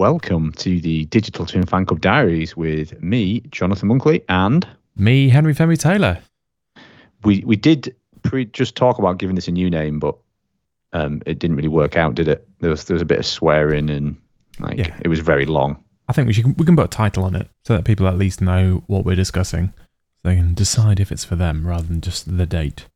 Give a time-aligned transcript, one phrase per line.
[0.00, 5.54] welcome to the Digital Twin Fan Club Diaries with me, Jonathan Monkley, and me, Henry
[5.54, 6.18] Fenby-Taylor.
[7.22, 10.16] We we did pre- just talk about giving this a new name, but
[10.94, 12.48] um, it didn't really work out, did it?
[12.60, 14.16] There was there was a bit of swearing and
[14.58, 14.96] like yeah.
[15.02, 15.76] it was very long.
[16.08, 18.16] I think we should we can put a title on it so that people at
[18.16, 22.00] least know what we're discussing, so they can decide if it's for them rather than
[22.00, 22.86] just the date.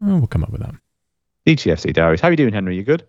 [0.00, 0.76] Oh, we'll come up with that.
[1.46, 2.22] DTFC Diaries.
[2.22, 2.74] How are you doing, Henry?
[2.74, 3.06] You good?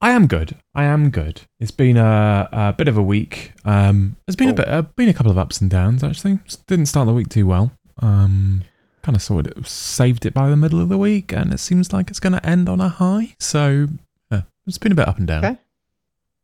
[0.00, 0.56] I am good.
[0.74, 1.42] I am good.
[1.58, 3.52] It's been a, a bit of a week.
[3.64, 4.52] Um, there's been oh.
[4.52, 6.38] a bit, uh, been a couple of ups and downs actually.
[6.66, 7.72] Didn't start the week too well.
[8.00, 8.62] Um,
[9.02, 11.92] kind of sort of saved it by the middle of the week, and it seems
[11.92, 13.34] like it's going to end on a high.
[13.40, 13.88] So
[14.30, 15.44] yeah, it's been a bit up and down.
[15.44, 15.58] Okay.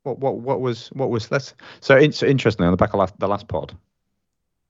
[0.02, 2.98] What what what was what was let's so it's so interesting on the back of
[2.98, 3.72] last, the last pod,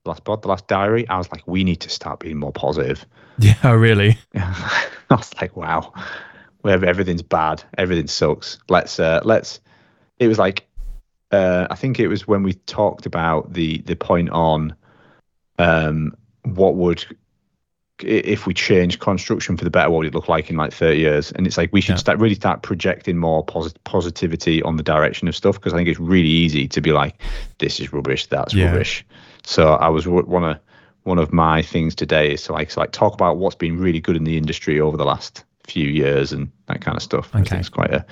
[0.03, 1.09] the last pod, the last diary.
[1.09, 3.05] I was like, we need to start being more positive.
[3.37, 4.17] Yeah, really.
[4.35, 5.91] I was like, wow
[6.65, 8.57] where everything's bad, everything sucks.
[8.69, 9.59] Let's uh, let's.
[10.17, 10.65] It was like,
[11.31, 14.75] uh, I think it was when we talked about the the point on,
[15.59, 17.05] um, what would
[17.99, 20.97] if we change construction for the better, what would it look like in like 30
[20.97, 21.31] years?
[21.33, 21.97] And it's like we should yeah.
[21.97, 25.87] start really start projecting more posit- positivity on the direction of stuff because I think
[25.87, 27.21] it's really easy to be like,
[27.59, 28.71] this is rubbish, that's yeah.
[28.71, 29.05] rubbish.
[29.43, 30.57] So I was one of
[31.03, 34.01] one of my things today is to like so like talk about what's been really
[34.01, 37.33] good in the industry over the last few years and that kind of stuff.
[37.35, 37.57] Okay.
[37.57, 38.05] It's quite a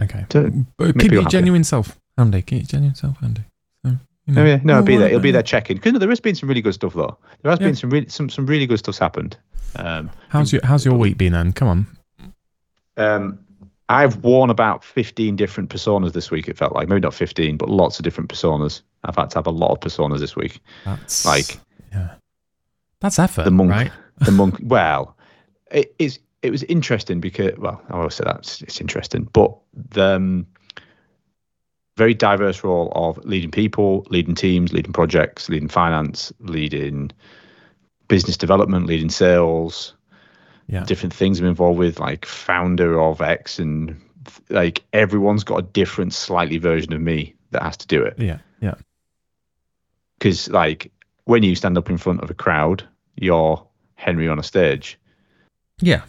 [0.00, 0.24] okay.
[0.30, 0.64] To
[0.98, 2.42] keep your genuine self, Andy.
[2.42, 3.42] Keep your genuine self, Andy.
[3.84, 5.08] So, you know, oh, yeah, no, it'll be there.
[5.08, 7.16] It'll be there checking because no, there has been some really good stuff though.
[7.42, 7.68] There has yeah.
[7.68, 9.36] been some really some some really good stuff's happened.
[9.76, 11.52] Um, how's your How's your week been then?
[11.52, 11.86] Come on.
[12.96, 13.38] Um,
[13.88, 16.48] I've worn about 15 different personas this week.
[16.48, 18.82] It felt like maybe not 15, but lots of different personas.
[19.02, 20.60] I've had to have a lot of personas this week.
[20.84, 21.58] That's like,
[21.92, 22.14] yeah,
[23.00, 23.44] that's effort.
[23.44, 23.90] The monk, right?
[24.20, 24.58] the monk.
[24.62, 25.16] Well,
[25.72, 30.16] it is it was interesting because well, I always say that it's, interesting, but the
[30.16, 30.46] um,
[31.96, 37.10] very diverse role of leading people, leading teams, leading projects, leading finance, leading
[38.08, 39.94] business development, leading sales,
[40.66, 40.84] yeah.
[40.84, 44.00] different things I'm involved with, like founder of X, and
[44.48, 48.14] like everyone's got a different, slightly version of me that has to do it.
[48.18, 48.74] Yeah, yeah.
[50.18, 50.90] Because like
[51.24, 52.82] when you stand up in front of a crowd,
[53.16, 53.62] you're
[53.96, 54.98] Henry on a stage.
[55.82, 56.02] Yeah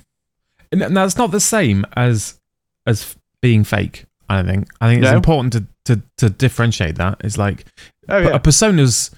[0.71, 2.39] and that's not the same as
[2.85, 4.05] as being fake.
[4.29, 4.67] I don't think.
[4.79, 5.17] I think it's no.
[5.17, 7.17] important to, to to differentiate that.
[7.23, 7.65] It's like
[8.09, 8.29] oh, yeah.
[8.29, 9.11] a persona's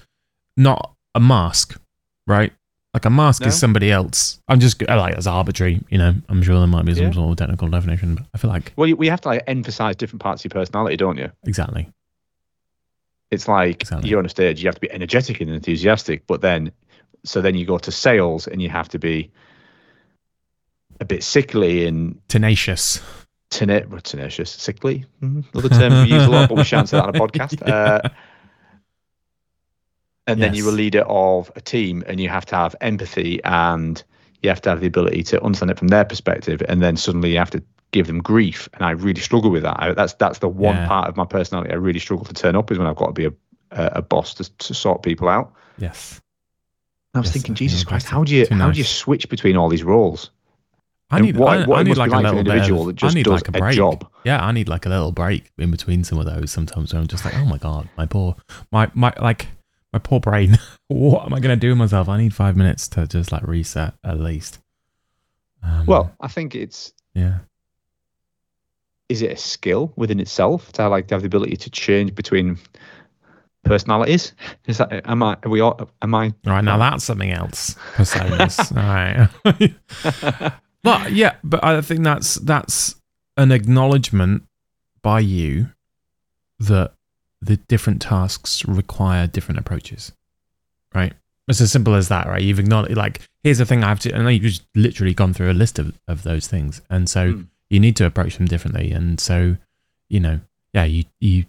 [0.56, 1.80] not a mask,
[2.26, 2.52] right?
[2.92, 3.48] Like a mask no.
[3.48, 4.40] is somebody else.
[4.48, 6.14] I'm just like as arbitrary, you know.
[6.28, 7.12] I'm sure there might be some yeah.
[7.12, 10.22] sort of technical definition, but I feel like well, we have to like emphasize different
[10.22, 11.30] parts of your personality, don't you?
[11.44, 11.88] Exactly.
[13.30, 14.10] It's like exactly.
[14.10, 16.70] you're on a stage, you have to be energetic and enthusiastic, but then
[17.24, 19.30] so then you go to sales and you have to be
[21.04, 23.00] a bit sickly and tenacious.
[23.50, 25.04] Tena- tenacious, sickly.
[25.22, 25.56] Mm-hmm.
[25.56, 27.62] Another term we use a lot, but we shan't say that on a podcast.
[27.74, 28.08] Uh,
[30.26, 30.46] and yes.
[30.46, 34.02] then you're a leader of a team, and you have to have empathy, and
[34.42, 37.32] you have to have the ability to understand it from their perspective, and then suddenly
[37.32, 38.66] you have to give them grief.
[38.72, 39.76] And I really struggle with that.
[39.78, 40.88] I, that's that's the one yeah.
[40.88, 43.12] part of my personality I really struggle to turn up is when I've got to
[43.12, 43.32] be a
[43.72, 45.52] a, a boss to, to sort people out.
[45.78, 46.20] Yes.
[47.14, 49.68] I was yes, thinking, Jesus Christ, how do you how do you switch between all
[49.68, 50.30] these roles?
[51.14, 52.96] I need, what, I, what I need like, like a little individual bit of, that
[52.96, 53.72] just I need like a break.
[53.72, 54.10] A job.
[54.24, 57.08] Yeah, I need like a little break in between some of those sometimes where I'm
[57.08, 58.36] just like, oh my god, my poor,
[58.70, 59.46] my my like
[59.92, 60.58] my poor brain.
[60.88, 62.08] what am I gonna do with myself?
[62.08, 64.58] I need five minutes to just like reset at least.
[65.62, 67.38] Um, well, I think it's yeah.
[69.08, 72.14] Is it a skill within itself to have, like to have the ability to change
[72.14, 72.58] between
[73.64, 74.32] personalities?
[74.66, 75.36] Is that am I?
[75.42, 75.88] Are we all?
[76.02, 76.26] Am I?
[76.46, 77.74] All right, now that's something else.
[77.94, 78.76] Personas.
[78.76, 79.28] all
[80.42, 80.52] right.
[80.84, 82.94] But yeah, but I think that's that's
[83.36, 84.44] an acknowledgement
[85.02, 85.70] by you
[86.60, 86.92] that
[87.40, 90.12] the different tasks require different approaches.
[90.94, 91.14] Right?
[91.48, 92.40] It's as simple as that, right?
[92.42, 95.50] You've acknowledged like here's the thing I have to and you've just literally gone through
[95.50, 96.82] a list of, of those things.
[96.88, 97.46] And so mm.
[97.70, 98.92] you need to approach them differently.
[98.92, 99.56] And so,
[100.08, 100.40] you know,
[100.74, 101.46] yeah, you you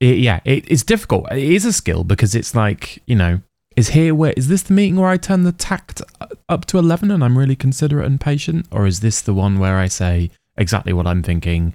[0.00, 1.30] it, yeah, it, it's difficult.
[1.32, 3.40] It is a skill because it's like, you know,
[3.76, 6.00] is here where is this the meeting where I turn the tact
[6.48, 8.66] up to 11 and I'm really considerate and patient?
[8.70, 11.74] Or is this the one where I say exactly what I'm thinking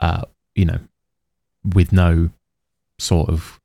[0.00, 0.22] uh
[0.54, 0.78] you know
[1.74, 2.30] with no
[2.98, 3.60] sort of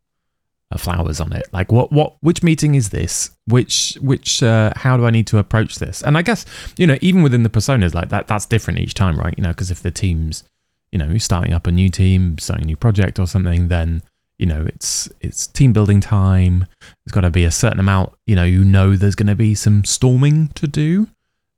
[0.72, 1.48] uh, flowers on it?
[1.54, 3.32] Like what what which meeting is this?
[3.46, 6.02] Which which uh how do I need to approach this?
[6.02, 6.46] And I guess
[6.78, 9.34] you know even within the personas like that that's different each time right?
[9.38, 10.44] You know because if the team's
[10.92, 14.04] you know starting up a new team starting a new project or something then
[14.38, 18.36] you know it's it's team building time there's got to be a certain amount you
[18.36, 21.08] know you know there's going to be some storming to do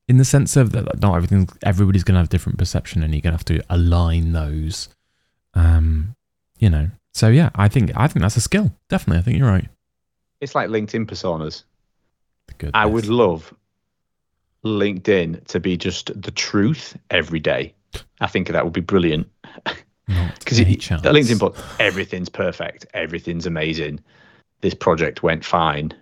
[0.08, 3.22] in the sense of that not everything everybody's going to have different perception and you're
[3.22, 4.90] going to have to align those
[5.54, 6.16] um
[6.60, 6.90] you know.
[7.14, 8.72] So yeah, I think I think that's a skill.
[8.90, 9.68] Definitely, I think you're right.
[10.42, 11.64] It's like LinkedIn personas.
[12.58, 12.72] Good.
[12.74, 13.54] I would love
[14.64, 17.74] LinkedIn to be just the truth every day.
[18.20, 19.30] I think that would be brilliant.
[20.08, 24.00] Because LinkedIn put everything's perfect, everything's amazing.
[24.62, 25.94] This project went fine.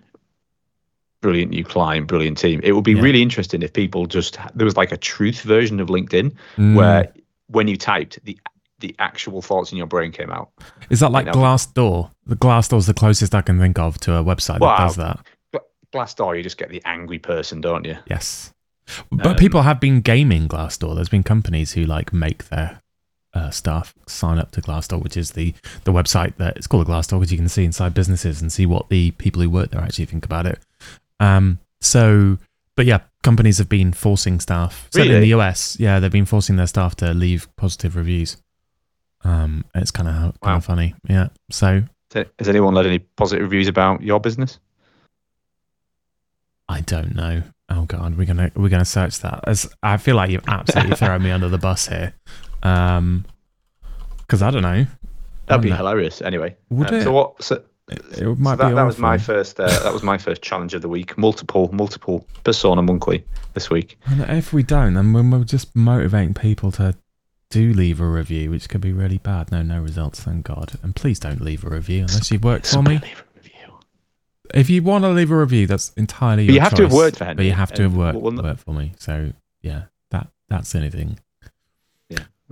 [1.20, 2.60] Brilliant new client, brilliant team.
[2.62, 3.00] It would be Yeah.
[3.02, 6.74] really interesting if people just there was like a truth version of LinkedIn Mm.
[6.74, 7.12] where
[7.46, 8.38] when you typed the
[8.80, 10.50] the actual thoughts in your brain came out.
[10.90, 11.32] Is that like know.
[11.32, 12.10] Glassdoor?
[12.26, 14.76] The Glassdoor's the closest I can think of to a website Wow.
[14.76, 15.26] that does that.
[15.94, 17.96] Glassdoor, you just get the angry person, don't you?
[18.10, 18.52] Yes.
[19.10, 20.94] But Um, people have been gaming Glassdoor.
[20.96, 22.82] There's been companies who like make their
[23.34, 25.54] uh, staff sign up to Glassdoor, which is the
[25.84, 28.64] the website that it's called a Glassdoor because you can see inside businesses and see
[28.66, 30.58] what the people who work there actually think about it.
[31.20, 31.58] Um.
[31.80, 32.38] So,
[32.76, 34.88] but yeah, companies have been forcing staff.
[34.94, 38.38] Certainly in the US, yeah, they've been forcing their staff to leave positive reviews.
[39.22, 40.56] Um, it's kind of kind Wow.
[40.56, 41.28] of funny, yeah.
[41.50, 41.82] So
[42.14, 44.58] Has anyone led any positive reviews about your business?
[46.68, 47.42] I don't know.
[47.68, 49.40] Oh god, we're gonna we're gonna search that.
[49.46, 52.14] As I feel like you've absolutely thrown me under the bus here.
[52.64, 53.24] Um,
[54.18, 54.86] because I don't know.
[55.46, 56.22] That'd be hilarious.
[56.22, 57.02] Anyway, Would Um, it?
[57.04, 57.42] so what?
[57.42, 58.74] So, It, it so might that, be.
[58.74, 59.60] that was my first.
[59.60, 61.18] Uh, that was my first challenge of the week.
[61.18, 63.98] Multiple, multiple persona monthly this week.
[64.06, 66.96] And if we don't, then we're just motivating people to
[67.50, 69.52] do leave a review, which could be really bad.
[69.52, 70.72] No, no results, thank God.
[70.82, 72.94] And please don't leave a review unless you've worked for me.
[72.98, 73.74] Leave a review.
[74.54, 76.90] If you want to leave a review, that's entirely But your you have to have
[76.90, 78.92] choice, worked for But you have to have worked, we'll worked for me.
[78.98, 79.32] So
[79.62, 81.18] yeah, that that's the only thing.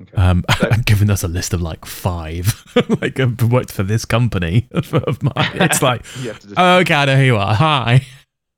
[0.01, 0.17] Okay.
[0.17, 2.65] Um, So- giving us a list of like five,
[3.01, 5.51] like I've worked for this company of mine.
[5.55, 7.55] It's like, you have to just oh, okay, I know who you are.
[7.55, 8.07] Hi.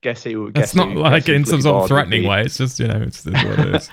[0.00, 0.50] guess who.
[0.52, 2.42] Guess It's not who- like guess in some sort of threatening way.
[2.42, 3.90] It's just you know, it's, it's what it is.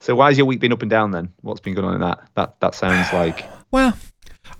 [0.00, 1.32] So why has your week been up and down then?
[1.42, 2.20] What's been going on in that?
[2.34, 3.96] That that sounds like Well,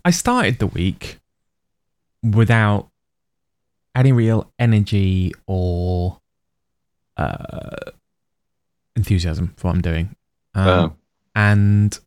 [0.05, 1.19] I started the week
[2.23, 2.91] without
[3.95, 6.21] any real energy or
[7.17, 7.91] uh,
[8.95, 10.15] enthusiasm for what I'm doing.
[10.55, 10.93] Um, Oh.
[11.35, 11.99] and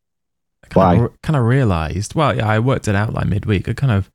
[0.75, 0.95] Why?
[0.95, 3.67] kind of, kind of realized, well, yeah, I worked it out like midweek.
[3.69, 4.11] I kind of,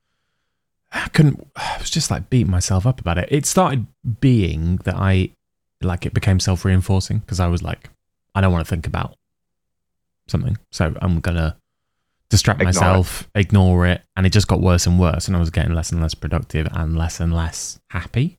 [0.91, 3.29] I couldn't, I was just like beating myself up about it.
[3.31, 3.85] It started
[4.19, 5.31] being that I,
[5.81, 7.89] like, it became self reinforcing because I was like,
[8.35, 9.15] I don't want to think about
[10.27, 10.57] something.
[10.71, 11.55] So I'm going to
[12.29, 12.75] distract Ignore it.
[12.75, 14.01] myself, ignore it.
[14.15, 15.27] And it just got worse and worse.
[15.27, 18.37] And I was getting less and less productive and less and less happy.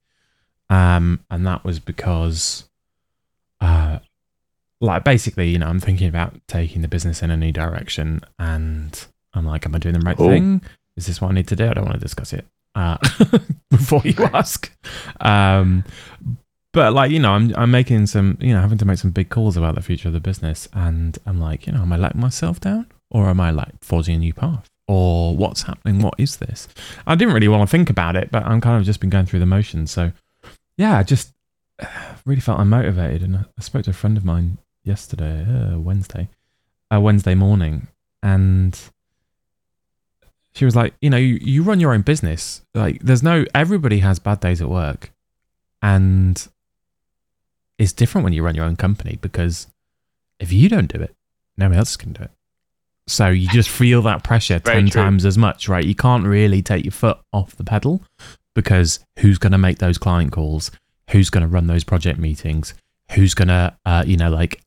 [0.68, 2.68] Um, and that was because,
[3.60, 3.98] uh,
[4.80, 9.06] like basically, you know, I'm thinking about taking the business in a new direction, and
[9.34, 10.28] I'm like, am I doing the right Oh.
[10.28, 10.62] thing?
[10.96, 11.68] Is this what I need to do?
[11.68, 12.44] I don't want to discuss it
[12.74, 12.98] uh,
[13.70, 14.70] before you ask.
[15.20, 15.84] Um,
[16.72, 19.28] but like, you know, I'm I'm making some, you know, having to make some big
[19.28, 22.20] calls about the future of the business, and I'm like, you know, am I letting
[22.20, 24.68] myself down, or am I like forging a new path?
[24.88, 26.02] Or what's happening?
[26.02, 26.66] What is this?
[27.06, 29.26] I didn't really want to think about it, but I'm kind of just been going
[29.26, 29.90] through the motions.
[29.92, 30.10] So,
[30.76, 31.32] yeah, I just
[32.26, 33.22] really felt unmotivated.
[33.22, 36.28] And I spoke to a friend of mine yesterday, uh, Wednesday,
[36.92, 37.88] uh, Wednesday morning,
[38.22, 38.78] and
[40.54, 42.62] she was like, you know, you, you run your own business.
[42.74, 45.12] Like, there's no, everybody has bad days at work.
[45.82, 46.46] And
[47.78, 49.68] it's different when you run your own company because
[50.38, 51.14] if you don't do it,
[51.56, 52.30] nobody else can do it.
[53.06, 55.02] So you just feel that pressure 10 true.
[55.02, 55.84] times as much, right?
[55.84, 58.02] You can't really take your foot off the pedal
[58.54, 60.70] because who's going to make those client calls?
[61.10, 62.74] Who's going to run those project meetings?
[63.12, 64.60] Who's going to, uh, you know, like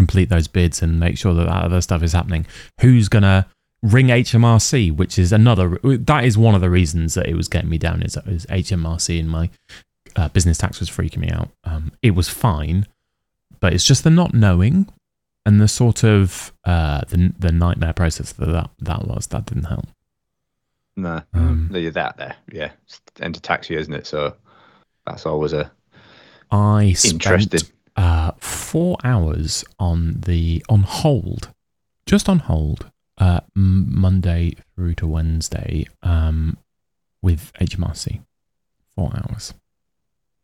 [0.00, 2.46] complete those bids and make sure that that other stuff is happening?
[2.80, 3.46] Who's going to
[3.82, 7.70] ring HMRC, which is another, that is one of the reasons that it was getting
[7.70, 9.50] me down is, is HMRC and my
[10.16, 11.50] uh, business tax was freaking me out.
[11.64, 12.86] Um, it was fine,
[13.60, 14.86] but it's just the not knowing
[15.46, 19.64] and the sort of uh, the the nightmare process that that, that was that didn't
[19.64, 19.86] help.
[20.96, 22.36] no, Um, that there.
[22.52, 24.06] Yeah, it's end of tax year, isn't it?
[24.06, 24.34] So
[25.06, 25.70] that's always a
[26.50, 27.60] I spent interesting.
[28.00, 31.50] Uh, four hours on the on hold,
[32.06, 36.56] just on hold, uh, Monday through to Wednesday, um,
[37.20, 38.22] with HMRC,
[38.94, 39.52] four hours,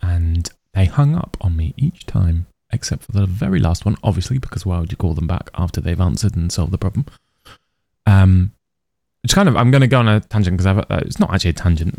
[0.03, 4.37] and they hung up on me each time, except for the very last one, obviously,
[4.37, 7.07] because why would you call them back after they've answered and solved the problem?
[8.05, 8.53] Um,
[9.27, 11.51] it's kind of I'm going to go on a tangent because uh, it's not actually
[11.51, 11.99] a tangent.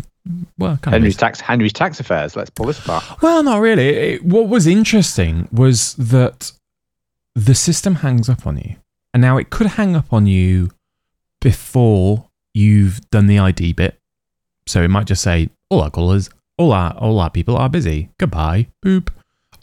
[0.57, 1.17] Well, kind of Henry's is.
[1.17, 2.37] tax Henry's tax affairs.
[2.37, 3.03] Let's pull this apart.
[3.21, 3.89] Well, not really.
[3.89, 6.53] It, what was interesting was that
[7.35, 8.77] the system hangs up on you.
[9.13, 10.71] And now it could hang up on you
[11.41, 13.99] before you've done the ID bit.
[14.65, 18.07] So it might just say, all our callers, all our, all our people are busy.
[18.17, 18.67] Goodbye.
[18.85, 19.09] Boop.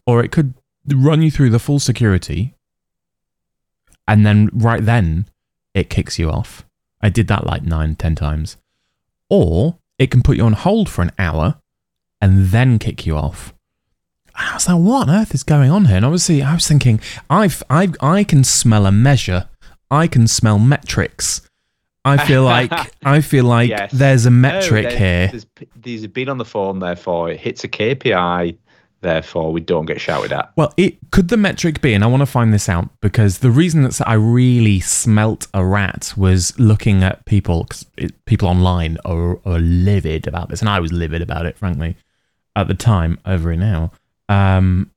[0.06, 0.52] Or it could
[0.86, 2.52] run you through the full security.
[4.06, 5.30] And then right then
[5.72, 6.66] it kicks you off
[7.04, 8.56] I did that like nine, ten times.
[9.30, 11.60] Or it can put you on hold for an hour
[12.20, 13.52] and then kick you off.
[14.34, 15.96] I was like, what on earth is going on here?
[15.96, 19.48] And obviously, I was thinking, I've, I, I can smell a measure.
[19.90, 21.42] I can smell metrics.
[22.04, 22.72] I feel like
[23.04, 23.92] I feel like Yes.
[23.92, 24.98] there's a metric there-
[25.30, 25.40] here.
[25.76, 28.56] there's have been on the phone, therefore it hits a KPI,
[29.04, 30.52] therefore we don't get shouted at.
[30.56, 33.50] Well, it could the metric be, and I want to find this out because the
[33.52, 38.98] reason that I really smelt a rat was looking at people, 'cause it, people online
[39.04, 41.96] are, are livid about this, and I was livid about it, frankly,
[42.56, 43.92] at the time over it now.
[44.28, 44.90] Um,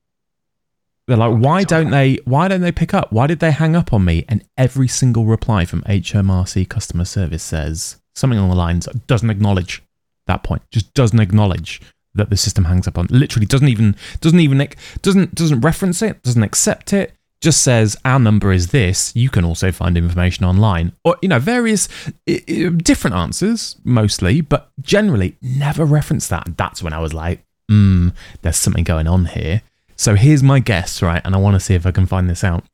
[1.06, 2.18] they're like, why don't they?
[2.24, 3.12] Why don't they pick up?
[3.12, 4.24] Why did they hang up on me?
[4.28, 9.82] And every single reply from HMRC customer service says something along the lines doesn't acknowledge
[10.26, 11.80] that point, just doesn't acknowledge
[12.14, 13.06] that the system hangs up on.
[13.10, 14.68] Literally doesn't even doesn't even
[15.02, 17.14] doesn't doesn't reference it, doesn't accept it.
[17.40, 19.14] Just says our number is this.
[19.14, 21.88] You can also find information online, or you know various
[22.26, 26.56] different answers mostly, but generally never reference that.
[26.56, 28.08] That's when I was like, hmm,
[28.42, 29.62] there's something going on here.
[29.94, 31.22] So here's my guess, right?
[31.24, 32.64] And I want to see if I can find this out.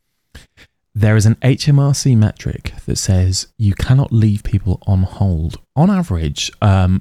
[0.95, 6.53] There is an HMRC metric that says you cannot leave people on hold on average
[6.63, 7.01] um,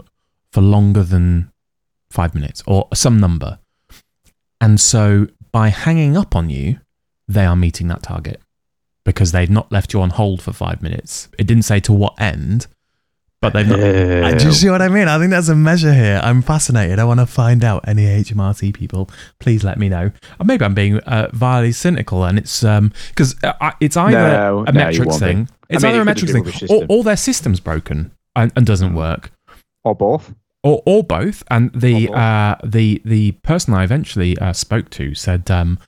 [0.51, 1.51] for longer than
[2.13, 3.59] five minutes or some number.
[4.61, 6.79] And so by hanging up on you,
[7.27, 8.39] they are meeting that target
[9.03, 11.27] because they've not left you on hold for five minutes.
[11.37, 12.67] It didn't say to what end,
[13.41, 13.79] but they've not.
[13.79, 15.07] Uh, Do you see what I mean?
[15.09, 16.21] I think that's a measure here.
[16.23, 16.99] I'm fascinated.
[16.99, 19.09] I want to find out any HMRC people.
[19.39, 20.11] Please let me know.
[20.39, 24.63] Or maybe I'm being uh, vilely cynical, and it's um because uh, it's either No,
[24.65, 25.25] a no, you metrics won't be.
[25.27, 25.49] thing.
[25.49, 28.51] I It's mean, it either a could metrics thing, or, or their system's broken and,
[28.55, 29.31] and doesn't work
[29.83, 30.33] or both.
[30.63, 31.43] Or, or both.
[31.49, 35.79] And the Or uh, the the person I eventually uh, spoke to said um,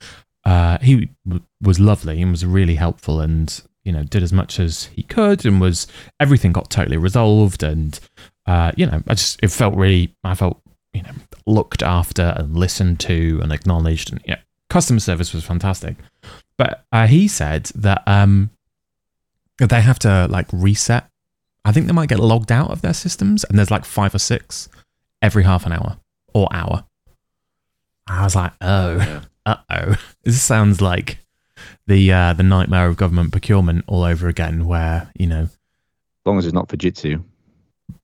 [0.43, 4.59] uh, he w- was lovely and was really helpful, and you know did as much
[4.59, 5.87] as he could, and was
[6.19, 7.99] everything got totally resolved, and
[8.45, 10.61] uh, you know I just it felt really I felt
[10.93, 11.13] you know
[11.47, 14.39] looked after and listened to and acknowledged, and yeah,
[14.69, 15.95] customer service was fantastic.
[16.57, 18.49] But uh, he said that um,
[19.59, 21.09] that they have to like reset
[21.65, 24.19] I think they might get logged out of their systems, and there's like five or
[24.19, 24.69] six
[25.21, 25.97] every half an hour
[26.33, 26.85] or hour.
[28.07, 29.21] I was like, oh, Yeah.
[29.45, 31.17] uh oh, this sounds like
[31.87, 35.49] the uh, the nightmare of government procurement all over again, where you know As
[36.25, 37.23] long as it's not Fujitsu.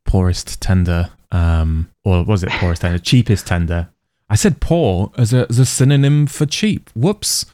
[0.05, 3.89] poorest tender, um, or was it poorest tender, cheapest tender?
[4.29, 6.89] I said poor as a as a synonym for cheap.
[6.95, 7.45] Whoops,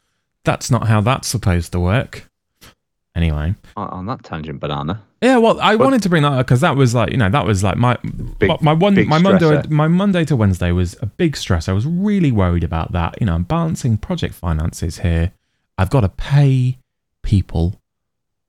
[0.44, 2.27] that's not how that's supposed to work.
[3.18, 5.02] Anyway, On, on that tangent, banana.
[5.20, 7.44] Yeah, well, I wanted to bring that up because that was like, you know, that
[7.44, 7.96] was like my
[8.38, 9.68] Big- my one my Monday stressor.
[9.70, 11.68] my Monday to Wednesday was a big stress.
[11.68, 13.20] I was really worried about that.
[13.20, 15.32] You know, I'm balancing project finances here.
[15.76, 16.78] I've got to pay
[17.24, 17.80] people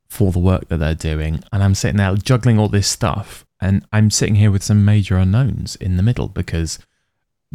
[0.07, 3.83] for the work that they're doing, and I'm sitting there juggling all this stuff, and
[3.91, 6.77] I'm sitting here with some major unknowns in the middle because,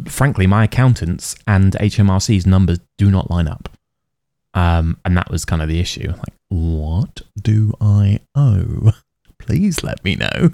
[0.05, 3.69] frankly, my accountants and HMRC's numbers do not line up.
[4.55, 6.07] Um, and that was kind of the issue.
[6.09, 8.91] Like, what do I owe?
[9.37, 10.51] Please let me know.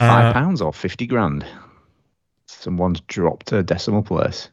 [0.00, 1.46] Five Uh, pounds or fifty grand.
[2.46, 4.48] Someone's dropped a decimal place.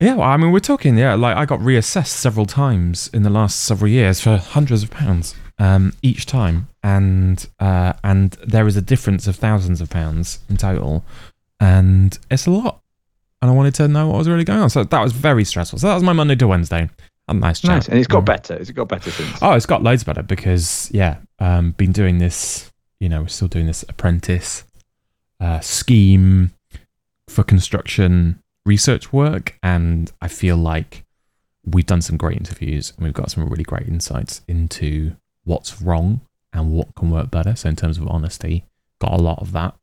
[0.00, 3.30] yeah, well, I mean, we're talking, yeah, like I got reassessed several times in the
[3.30, 8.76] last several years for hundreds of pounds um, each time, and uh, and there is
[8.76, 11.04] a difference of thousands of pounds in total,
[11.60, 12.80] and it's a lot.
[13.42, 15.78] And I wanted to know what was really going on, so that was very stressful.
[15.78, 16.90] So that was my Monday to Wednesday.
[17.28, 17.70] A nice chat.
[17.70, 18.26] Nice, and it's got Mhm.
[18.26, 18.54] better.
[18.54, 19.38] It's got better since.
[19.40, 22.70] Oh, it's got loads better because yeah, um, been doing this.
[22.98, 24.64] You know, we're still doing this apprentice
[25.40, 26.50] uh, scheme
[27.28, 31.04] for construction research work, and I feel like
[31.64, 36.20] we've done some great interviews and we've got some really great insights into what's wrong
[36.52, 37.54] and what can work better.
[37.56, 38.64] So in terms of honesty,
[39.00, 39.74] got a lot of that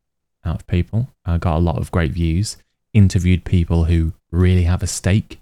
[0.45, 1.07] out of people.
[1.25, 2.57] I got a lot of great views.
[2.97, 5.39] Interviewed people who really have a stake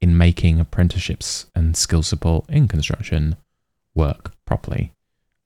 [0.00, 3.36] in making apprenticeships and skill support in construction
[3.94, 4.92] work properly.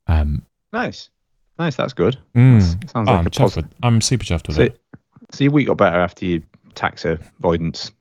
[0.07, 1.11] Um, Nice,
[1.59, 1.77] nice.
[1.77, 2.17] That's good.
[2.35, 2.61] mm.
[2.61, 3.65] That's- sounds Oh, like I'm, a chuffed positive.
[3.69, 4.81] with, I'm super chuffed with So, it.
[5.33, 6.41] so your week got better after your
[6.75, 7.93] tax avoidance.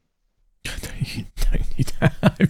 [0.63, 1.87] You don't need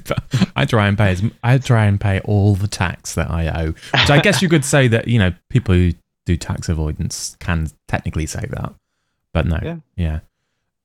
[0.05, 1.11] to- I try and pay.
[1.11, 3.73] As, I try and pay all the tax that I owe.
[4.05, 5.93] So I guess you could say that you know people who
[6.27, 8.73] do tax avoidance can technically say that,
[9.33, 9.77] but no, Yeah.
[9.95, 10.19] yeah,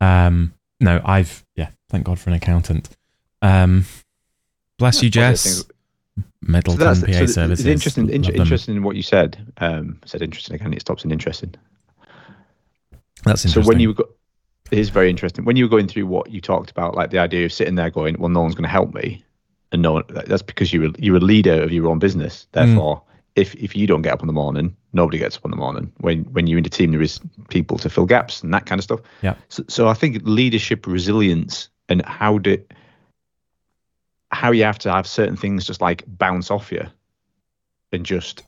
[0.04, 1.70] Um, no, I've yeah.
[1.90, 2.88] Thank God for an accountant.
[3.42, 3.84] Um,
[4.78, 5.64] bless you, Jess.
[6.42, 7.66] Middleton So PA so services.
[7.66, 8.10] It's interesting.
[8.10, 9.52] Inter- interesting in what you said.
[9.58, 10.72] Um, I said interesting again.
[10.72, 11.54] It stops in interesting.
[13.24, 13.62] That's interesting.
[13.62, 14.04] So when you go,
[14.70, 15.44] it is very interesting.
[15.44, 17.90] When you were going through what you talked about, like the idea of sitting there
[17.90, 19.24] going, "Well, no one's going to help me,"
[19.72, 20.04] and no one.
[20.08, 22.46] That's because you were you're a leader of your own business.
[22.46, 22.52] Mm.
[22.52, 23.02] Therefore,
[23.36, 25.92] if if you don't get up in the morning, nobody gets up in the morning.
[25.98, 28.78] When when you're in a team, there is people to fill gaps and that kind
[28.78, 29.00] of stuff.
[29.22, 29.34] Yeah.
[29.48, 32.58] So, so I think leadership resilience and how do
[34.32, 36.84] how you have to have certain things just like bounce off you
[37.92, 38.42] and just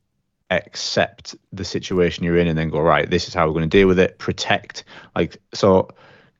[0.51, 3.79] accept the situation you're in and then go right this is how we're going to
[3.79, 4.85] deal with it protect
[5.17, 5.89] like so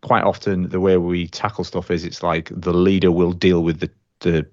[0.03, 3.81] quite often the way we tackle stuff is it's like the leader will deal with
[3.81, 4.47] the the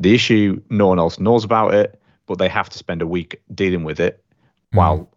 [0.00, 3.40] the issue no one else knows about it but they have to spend a week
[3.54, 4.24] dealing with it
[4.72, 5.08] while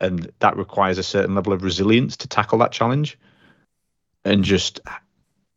[0.00, 3.18] and that requires a certain level of resilience to tackle that challenge
[4.24, 4.80] and just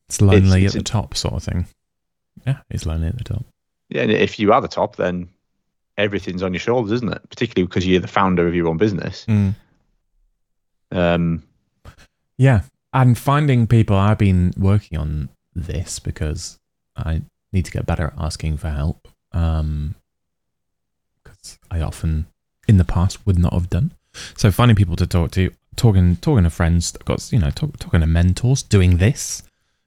[0.10, 1.68] It's lonely it's at the top, sort of thing.
[2.48, 3.46] Yeah, it's lonely at the top.
[3.90, 5.30] yeah and if you are the top then
[5.98, 9.26] everything's on your shoulders isn't it particularly because you're the founder of your own business
[10.92, 11.44] um
[12.38, 12.62] Yeah,
[12.94, 13.96] and finding people.
[13.96, 16.58] I've been working on this because
[16.96, 17.22] I
[17.54, 19.08] need to get better at asking for help.
[19.32, 19.96] Um,
[21.24, 22.26] because I often,
[22.68, 23.94] in the past, would not have done.
[24.38, 28.02] So finding people to talk to, talking, talking to friends, got you know, talk, talking
[28.02, 29.44] to mentors, doing this.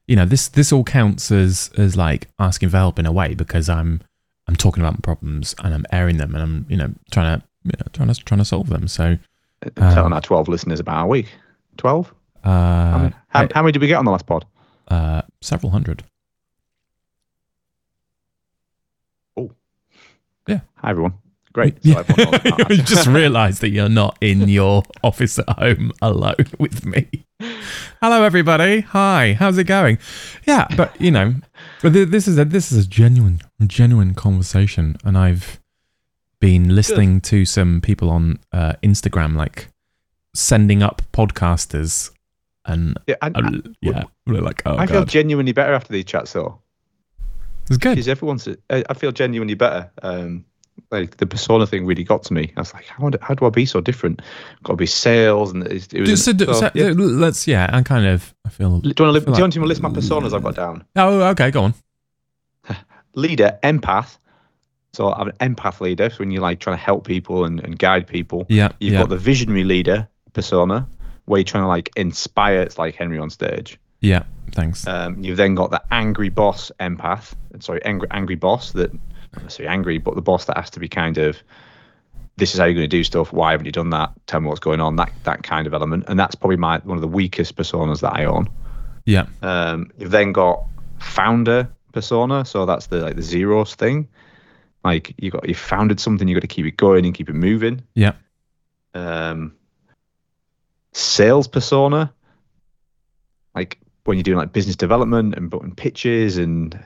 [0.07, 3.35] You know, this this all counts as as like asking for help in a way
[3.35, 4.01] because I'm
[4.47, 7.47] I'm talking about my problems and I'm airing them and I'm you know trying to
[7.65, 8.87] you know, trying to trying to solve them.
[8.89, 9.19] So
[9.77, 11.29] telling our 12 listeners about our week
[11.77, 12.13] 12
[12.45, 14.45] uh, how, many, how, how many did we get on the last pod
[14.89, 16.05] uh, several hundred.
[19.37, 19.51] Oh,
[20.47, 20.61] yeah.
[20.77, 21.15] hi everyone
[21.55, 22.03] great Yeah.
[22.03, 26.85] So knows you just realised that you're not in your office at home alone with
[26.85, 27.09] me.
[28.03, 28.81] Hello, everybody.
[28.81, 29.35] Hi.
[29.35, 29.99] How's it going?
[30.47, 31.35] Yeah, but you know,
[31.81, 35.61] but this is a this is a genuine genuine conversation, and I've
[36.41, 39.69] been listening to some people on uh, Instagram like
[40.35, 42.11] sending up podcasters,
[42.67, 46.61] and yeah, and, uh, yeah, like, oh I feel genuinely better after these chats though
[47.69, 47.91] it's good.
[47.91, 50.45] because everyone's I I feel genuinely better um
[50.91, 53.47] like the persona thing really got to me I was like how, do- how do
[53.47, 54.21] I be so different
[54.63, 56.93] got to be sales and it, it was to do- so, so- yeah.
[56.97, 58.81] let's yeah, I'm kind of I feel.
[58.81, 60.85] do you want to feel do you want to list my personas I've got down
[60.97, 61.75] Oh, okay, go on.
[63.15, 64.19] leader empath
[64.93, 67.79] so I'm an empath leader so when you're like trying to help people and, and
[67.79, 70.87] guide people Yeah, You've yeah, got the visionary leader persona,
[71.27, 72.61] where you're trying to like inspire.
[72.63, 73.79] It's like Henry on stage.
[74.01, 74.25] yeah.
[74.53, 74.87] Thanks.
[74.87, 77.33] Um, you've then got the angry boss empath.
[77.61, 78.93] Sorry, angry angry boss that.
[79.37, 81.37] Not necessarily angry, but the boss that has to be kind of.
[82.37, 83.33] This is how you're going to do stuff.
[83.33, 84.11] Why haven't you done that?
[84.27, 84.97] Tell me what's going on.
[84.97, 88.13] That that kind of element, and that's probably my one of the weakest personas that
[88.13, 88.49] I own.
[89.05, 90.65] yeah, Um, you've then got
[90.99, 94.09] founder persona, so that's the like the zeros thing.
[94.85, 97.35] Like you got you founded something, you got to keep it going and keep it
[97.35, 98.13] moving yeah.
[98.95, 99.55] um,
[100.93, 102.13] sales persona,
[103.55, 106.79] like when you're doing like business development and putting pitches and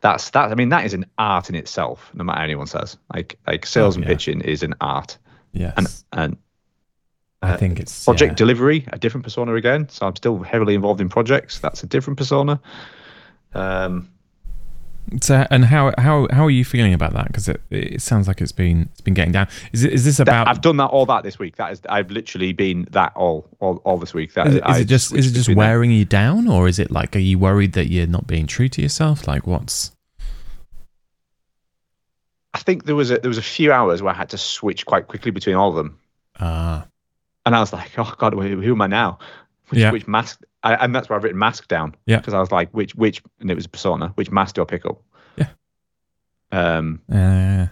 [0.00, 0.50] that's that.
[0.50, 2.10] I mean, that is an art in itself.
[2.14, 4.12] No matter what anyone says, like like sales Oh, and yeah.
[4.14, 5.18] pitching is an art.
[5.52, 5.74] Yes.
[5.76, 6.36] And and
[7.42, 8.36] I uh, think it's project yeah.
[8.36, 9.88] delivery, a different persona again.
[9.88, 11.58] So I'm still heavily involved in projects.
[11.58, 12.60] That's a different persona.
[13.54, 14.10] Um,
[15.22, 17.28] So, and how how how are you feeling about that?
[17.28, 19.48] Because it, it sounds like it's been it's been getting down.
[19.72, 20.48] Is it is this about?
[20.48, 21.56] I've done that all that this week.
[21.56, 24.34] That is, I've literally been that all all, all this week.
[24.34, 26.78] That is it, is I it just is it just wearing you down, or is
[26.78, 29.26] it like are you worried that you're not being true to yourself?
[29.26, 29.92] Like what's
[32.54, 34.84] I think there was a there was a few hours where I had to switch
[34.86, 35.98] quite quickly between all of them,
[36.40, 36.82] uh
[37.46, 39.18] and I was like, oh god, who, who am I now?
[39.68, 39.90] Which, Yeah.
[39.92, 40.42] which mask?
[40.62, 41.94] I, and that's why I've written mask down.
[42.06, 42.16] Yeah.
[42.18, 44.08] Because I was like, which which, and it was persona.
[44.16, 45.00] Which mask do I pick up?
[45.36, 45.48] Yeah.
[46.50, 47.00] Um.
[47.12, 47.66] uh,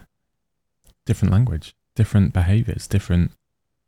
[1.05, 3.31] different language, different behaviors, different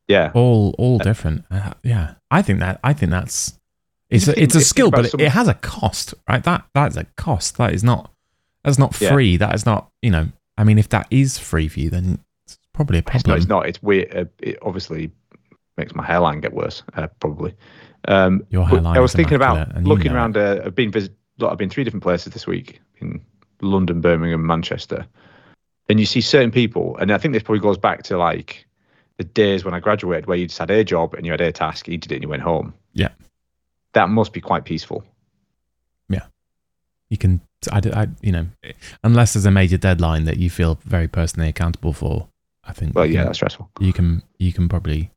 [0.08, 0.32] Yeah.
[0.34, 1.46] all all different.
[1.52, 3.58] Uh, yeah, I think that I think that's
[4.10, 5.54] it's a, think- it's a if you think skill, but it, some- it has a
[5.56, 6.44] cost, right?
[6.44, 7.58] That that's a cost.
[7.58, 8.12] That is not
[8.64, 9.12] that's not Yeah.
[9.14, 9.38] free.
[9.38, 10.30] That is not you know.
[10.58, 13.48] I mean, if that is free for you, then it's probably a It's, no, it's
[13.48, 13.66] not.
[13.68, 14.14] It's weird.
[14.14, 15.12] Uh, it obviously
[15.80, 16.84] makes my hairline get worse.
[16.94, 17.54] Uh, probably.
[18.08, 20.38] Um, Your hairline I was thinking about looking around.
[20.38, 21.14] Uh, I've been visit.
[21.42, 23.22] I've been three different places this week in
[23.62, 25.06] London, Birmingham, Manchester,
[25.88, 28.66] and you see certain people, and I think this probably goes back to like
[29.18, 31.52] the days when I graduated, where you just had a job and you had a
[31.52, 32.74] task, you did it, and you went home.
[32.94, 33.10] Yeah.
[33.94, 35.04] that must be quite peaceful.
[36.10, 36.26] Yeah,
[37.10, 38.48] you can I, I you know
[39.04, 42.30] unless there's a major deadline that you feel very personally accountable for
[42.64, 43.70] i think Well, yeah, can, that's stressful.
[43.82, 45.12] you can you can probably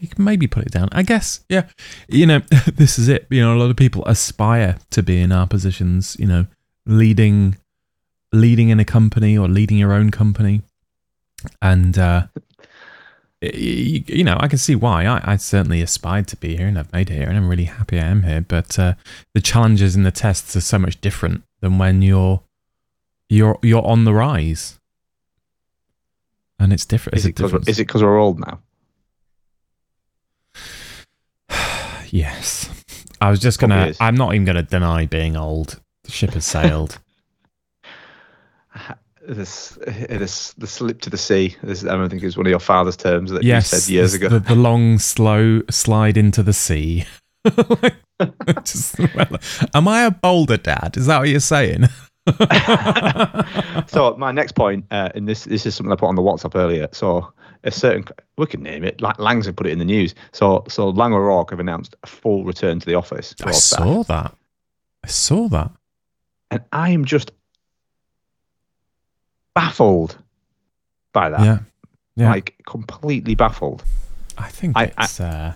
[0.00, 1.68] you can maybe put it down i guess yeah
[2.08, 2.38] you know
[2.74, 6.16] this is it you know a lot of people aspire to be in our positions
[6.18, 6.46] you know
[6.86, 7.56] leading
[8.32, 10.62] leading in a company or leading your own company
[11.62, 12.26] and uh
[13.40, 15.06] you, you know, I can see why.
[15.06, 17.64] I, I certainly aspired to be here, and I've made it here, and I'm really
[17.64, 18.44] happy I am here.
[18.46, 18.94] But uh,
[19.32, 22.42] the challenges and the tests are so much different than when you're
[23.28, 24.78] you're you're on the rise.
[26.58, 27.18] and it's different.
[27.18, 27.68] Is it because difference.
[27.68, 28.60] is it because we're old now?
[32.12, 32.68] Yes.
[33.20, 33.92] I was just gonna.
[34.00, 35.80] I'm not even gonna deny being old.
[36.04, 36.98] The ship has sailed.
[39.28, 41.54] This, this, the slip to the sea.
[41.62, 44.14] This, I don't think it's one of your father's terms that yes, you said years
[44.14, 44.28] ago.
[44.28, 47.04] The, the long, slow slide into the sea.
[48.64, 49.38] Just- well,
[49.74, 50.96] am I a boulder dad?
[50.96, 51.84] Is that what you're saying?
[53.86, 56.54] so my next point, uh, and this this is something I put on the WhatsApp
[56.54, 56.88] earlier.
[56.92, 57.32] So
[57.64, 58.04] a certain
[58.36, 59.00] we can name it.
[59.00, 60.14] Like Laings have put it in the news.
[60.32, 63.34] So so Laing O'Rourke have announced a full return to the office.
[63.44, 64.34] I saw that.
[65.04, 65.70] I saw that.
[66.50, 67.32] and I am just
[69.54, 70.16] baffled
[71.12, 71.40] by that.
[71.40, 71.58] Yeah,
[72.16, 72.30] yeah.
[72.30, 73.84] Like completely baffled.
[74.38, 75.54] I think I- I- it's uh,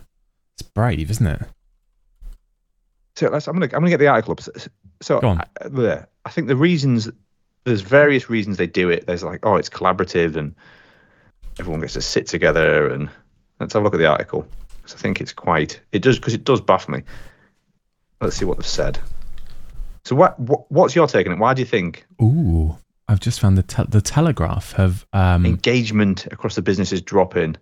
[0.55, 1.40] it's brave, isn't it?
[3.17, 3.47] So let's.
[3.47, 3.67] I'm gonna.
[3.67, 4.40] I'm gonna get the article up.
[4.40, 4.61] So-
[5.03, 5.21] So.
[5.21, 6.05] I.
[6.27, 7.09] I think the reasons.
[7.64, 9.07] There's various reasons they do it.
[9.07, 10.55] There's like, oh, it's collaborative and
[11.59, 12.88] everyone gets to sit together.
[12.90, 13.09] And
[13.61, 14.47] let's have a look at the article.
[14.77, 15.81] Because I think it's quite.
[15.93, 17.03] It does because it does baffle me.
[18.21, 18.99] Let's see what they've said.
[20.05, 21.38] So what, what what's your take on it?
[21.38, 22.77] Why do you think Ooh,
[23.09, 27.57] I've just found the te- the Telegraph have um engagement across the business is dropping,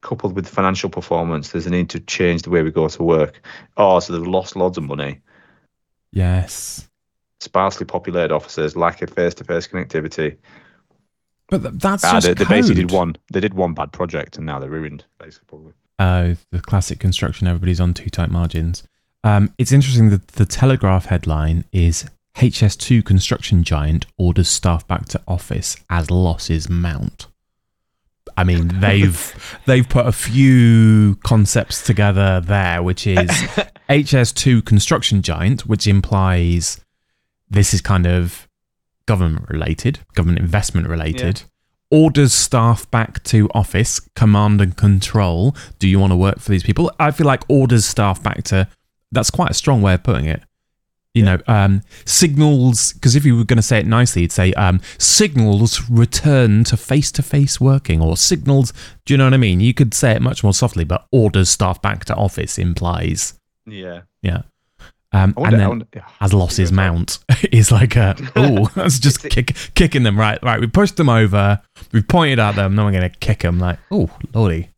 [0.00, 1.50] coupled with financial performance?
[1.50, 3.42] There's a need to change the way we go to work.
[3.76, 5.20] Oh, so they've lost loads of money.
[6.12, 6.88] yes,
[7.40, 10.36] Sparsely populated offices, lack of face-to-face connectivity.
[11.52, 13.14] But th- that's just they, they basically did one.
[13.30, 15.04] They did one bad project, and now they're ruined.
[15.18, 15.72] Basically, probably.
[15.98, 17.46] uh, the classic construction.
[17.46, 18.82] Everybody's on too tight margins.
[19.22, 25.20] Um, it's interesting that the Telegraph headline is HS2 construction giant orders staff back to
[25.28, 27.26] office as losses mount.
[28.34, 33.28] I mean, they've they've put a few concepts together there, which is
[33.90, 36.80] HS2 construction giant, which implies
[37.50, 38.48] this is kind of
[39.12, 41.42] government related, government investment related.
[41.90, 45.54] Orders staff back to office, command and control.
[45.78, 46.90] Do you want to work for these people?
[46.98, 48.68] I feel like orders staff back to
[49.10, 50.42] that's quite a strong way of putting it.
[51.12, 54.54] You know, um, signals, because if you were going to say it nicely, you'd say
[54.54, 58.72] um, signals return to face to face working or signals.
[59.04, 59.60] Do you know what I mean?
[59.60, 63.34] You could say it much more softly, but orders staff back to office implies,
[63.66, 64.02] Yeah.
[64.22, 64.42] yeah.
[65.14, 66.08] Um, wonder, and then wonder- yeah.
[66.20, 67.18] as losses mount
[67.52, 71.60] is like a oh that's just kick, kicking them right right we pushed them over
[71.92, 74.68] we've pointed at them now we're going to kick them like oh lordy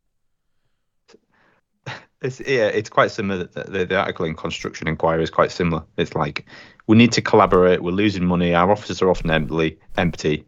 [2.23, 3.45] It's, yeah, it's quite similar.
[3.45, 5.85] The, the, the article in Construction Enquirer is quite similar.
[5.99, 6.47] It's like
[6.87, 7.83] we need to collaborate.
[7.83, 8.55] We're losing money.
[8.55, 9.79] Our offices are often empty.
[9.99, 10.47] Empty.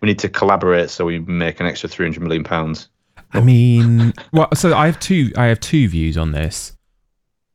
[0.00, 2.88] We need to collaborate so we make an extra three hundred million pounds.
[3.34, 6.74] I mean well so I have two I have two views on this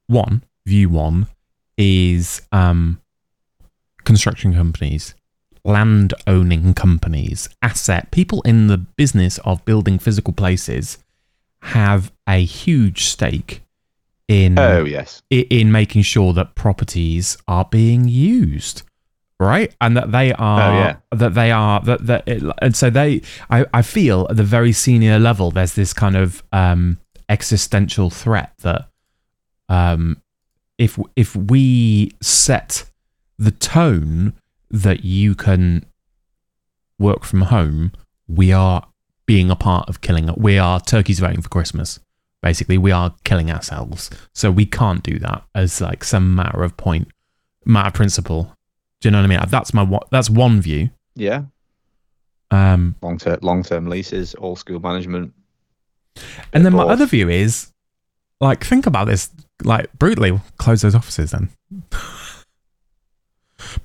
[0.06, 1.26] one view one
[1.78, 3.00] is um
[4.04, 5.16] construction companies
[5.66, 10.98] land owning companies asset people in the business of building physical places
[11.62, 13.62] have a huge stake
[14.28, 15.22] in Oh yes.
[15.30, 18.84] in making sure that properties are being used
[19.40, 20.96] right and that they are Oh, yeah.
[21.12, 24.74] that they are that that it, and so they I, I feel at the very
[24.74, 26.98] senior level there's this kind of um
[27.30, 28.90] existential threat that
[29.70, 30.22] um
[30.78, 32.86] if if we set
[33.38, 34.34] the tone
[34.70, 35.86] that you can
[37.00, 37.92] work from home
[38.28, 38.88] we are
[39.26, 42.00] being a part of killing it we are turkeys voting for christmas.
[42.42, 44.10] Basically we are killing ourselves.
[44.34, 47.08] So we can't do that as like some matter of point
[47.66, 48.54] matter of principle.
[49.00, 49.40] Do you know what i mean?
[49.50, 50.90] That's my one that's one view.
[51.16, 51.44] Yeah.
[52.52, 55.34] um Long term, long term leases, all school management.
[56.52, 57.72] and then my other view is
[58.40, 59.30] like think about this
[59.64, 61.50] like brutally close those offices then.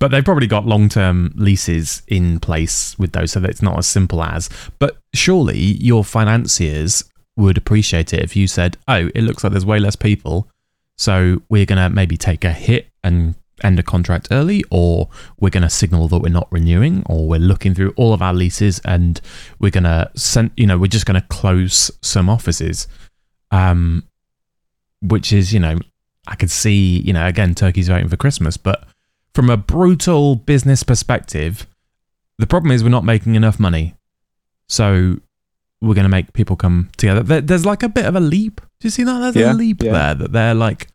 [0.01, 3.87] But they've probably got long-term leases in place with those so that it's not as
[3.87, 4.51] simple as.
[4.81, 7.05] But surely your financiers
[7.39, 10.49] would appreciate it if you said oh it looks like there's way less people
[10.97, 15.09] so we're going to maybe take a hit and end a contract early or
[15.39, 18.35] we're going to signal that we're not renewing or we're looking through all of our
[18.35, 19.21] leases and
[19.61, 22.89] we're going to send you know we're just going to close some offices.
[23.53, 24.05] Um
[25.03, 25.77] which is you know
[26.27, 28.85] i could see you know again turkey's voting for christmas but
[29.35, 31.67] from a brutal business perspective
[32.39, 33.97] the problem is we're not making enough money.
[34.69, 35.17] So
[35.81, 37.41] we're going to make people come together.
[37.41, 38.61] There's like a bit of a leap.
[38.79, 39.19] Do you see that?
[39.35, 39.93] There's Yeah, a leap yeah.
[39.93, 40.87] there that they're like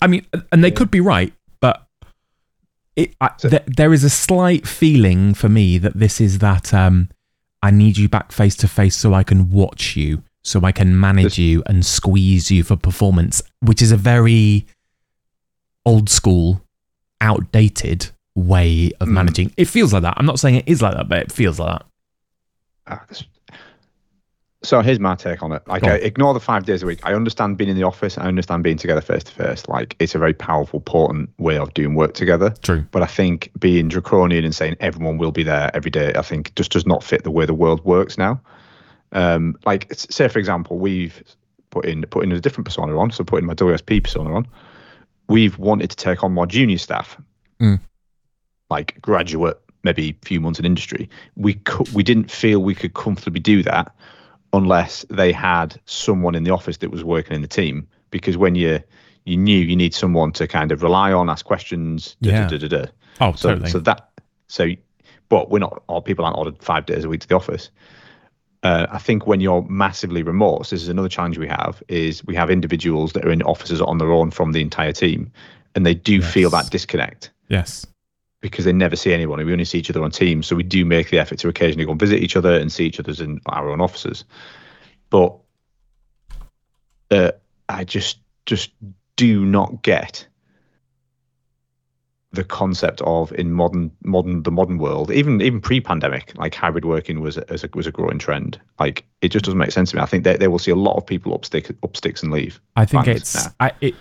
[0.00, 0.74] i mean and they Yeah.
[0.74, 1.86] could be right but
[2.96, 6.72] it, I, So- there, there is a slight feeling for me that this is that
[6.72, 7.08] um,
[7.62, 10.98] I need you back face to face so I can watch you, so I can
[10.98, 14.66] manage This- you and squeeze you for performance, which is a very
[15.84, 16.62] old school,
[17.20, 19.12] outdated way of Mm.
[19.12, 19.52] managing.
[19.56, 20.14] It feels like that.
[20.16, 21.82] I'm not saying it is like that, but it feels like
[22.86, 23.08] that.
[23.08, 23.24] This-
[24.64, 25.62] So here's my take on it.
[25.68, 25.94] Like, Go on.
[25.94, 26.98] I ignore the five days a week.
[27.04, 28.18] I understand being in the office.
[28.18, 29.62] I understand being together face to face.
[29.68, 32.50] Like, it's a very powerful, important way of doing work together.
[32.62, 32.84] True.
[32.90, 36.52] But I think being draconian and saying everyone will be there every day, I think
[36.56, 38.40] just does not fit the way the world works now.
[39.12, 41.22] Um, like, say for example, we've
[41.70, 44.46] put in put in a different persona on, so putting my WSP persona on.
[45.28, 47.20] We've wanted to take on more junior staff,
[47.60, 47.80] Mm.
[48.70, 51.08] like graduate, maybe a few months in industry.
[51.36, 53.94] We could, we didn't feel we could comfortably do that
[54.52, 57.86] unless they had someone in the office that was working in the team.
[58.10, 58.80] Because when you
[59.24, 62.48] you knew you need someone to kind of rely on, ask questions, Yeah.
[62.48, 62.86] da, da, da, da.
[63.20, 63.70] Oh, So, totally.
[63.70, 64.08] so that
[64.46, 64.68] so,
[65.28, 65.82] but we're not.
[65.88, 67.68] All people aren't ordered five days a week to the office.
[68.62, 71.82] Uh, I think when you're massively remote, this is another challenge we have.
[71.88, 75.30] Is we have individuals that are in offices on their own from the entire team,
[75.74, 77.86] and they do feel that disconnect yes.
[78.40, 79.44] because they never see anyone.
[79.44, 81.84] We only see each other on Teams, so we do make the effort to occasionally
[81.84, 84.24] go and visit each other and see each other's in our own offices.
[85.10, 85.36] But
[87.10, 87.32] uh,
[87.68, 88.70] I just just
[89.16, 90.26] do not get
[92.32, 97.20] the concept of in modern modern the modern world, even even pre-pandemic, like hybrid working
[97.20, 98.60] was a, was a, was a growing trend.
[98.78, 100.02] Like it just doesn't make sense to me.
[100.02, 102.30] I think they, they will see a lot of people up stick up sticks and
[102.32, 102.60] leave.
[102.76, 103.50] I think Fans, it's nah.
[103.60, 103.94] I, it,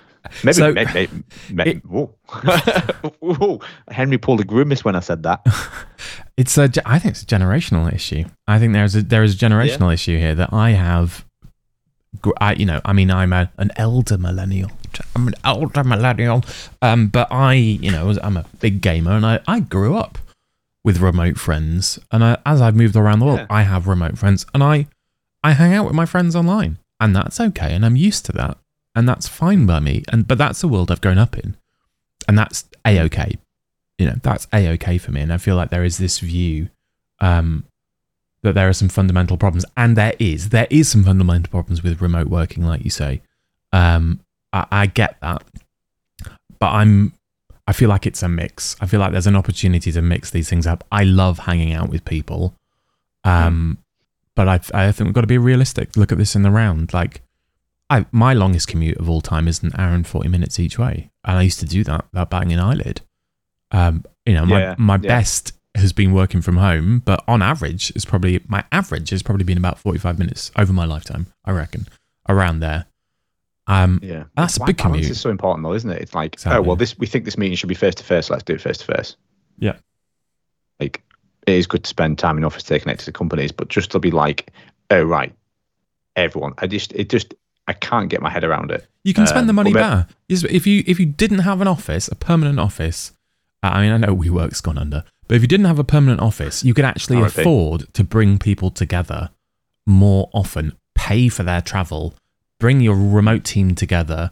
[0.44, 2.14] Maybe, So- maybe, maybe, maybe it- whoa.
[3.22, 3.62] Whoa.
[3.90, 5.46] Henry pulled a grimace when I said that.
[6.36, 6.70] It's a.
[6.86, 8.26] I think it's a generational issue.
[8.48, 11.26] I think there's a there is a generational issue here that I have.
[12.40, 14.72] I you know I mean I'm a, an elder millennial.
[15.16, 16.44] I'm an elder millennial.
[16.82, 20.18] Um, but I you know I'm a big gamer and I I grew up
[20.84, 23.48] with remote friends and I, as I've moved around the world Yeah.
[23.50, 24.88] I have remote friends and I
[25.44, 28.58] I hang out with my friends online and that's okay and I'm used to that
[28.96, 31.56] and that's fine by me and but that's the world I've grown up in
[32.28, 33.36] and that's a okay
[33.98, 36.70] you know that's a okay for me and i feel like there is this view
[37.20, 37.64] um
[38.48, 40.50] that there are some fundamental problems and there is.
[40.50, 43.22] There is some fundamental problems with remote working like you say.
[43.72, 44.20] Um
[44.54, 45.44] i, I get that.
[46.60, 47.14] But i'm
[47.68, 48.76] i feel like it's a mix.
[48.82, 50.84] I feel like there's an opportunity to mix these things up.
[50.92, 52.56] I love hanging out with people.
[53.24, 53.78] Um
[54.36, 55.96] but i i think we've got to be realistic.
[55.98, 56.94] Look at this in the round.
[56.94, 57.22] Like
[57.90, 61.10] I, my longest commute of all time is an hour and 40 minutes each way.
[61.24, 63.00] And I used to do that without banging an eyelid.
[63.72, 65.08] Um, you know, my, Yeah, my yeah.
[65.08, 69.44] best has been working from home, but on average, it's probably, my average has probably
[69.44, 71.88] been about 45 minutes over my lifetime, I reckon,
[72.28, 72.86] around there.
[73.68, 75.12] Um, Yeah, That's a big balance commute.
[75.12, 76.02] is so important, though, isn't it?
[76.02, 78.30] It's like, oh well, this we think this meeting should be face to face.
[78.30, 79.16] Let's do it face to face.
[79.60, 79.76] Yeah.
[80.80, 81.04] Like,
[81.46, 83.92] it is good to spend time in office, stay connected to the companies, but just
[83.92, 84.52] to be like,
[84.90, 85.34] oh right,
[86.16, 86.54] everyone.
[86.60, 87.34] I just, it just,
[87.68, 88.88] I can't get my head around it.
[89.04, 90.08] You can spend Um, the money better.
[90.30, 93.12] If you if you didn't have an office, a permanent office,
[93.74, 96.64] I mean, I know WeWork's gone under, but if you didn't have a permanent office,
[96.64, 97.38] you could actually oh, RIP.
[97.38, 99.30] afford to bring people together
[99.86, 102.14] more often, pay for their travel,
[102.60, 104.32] bring your remote team together.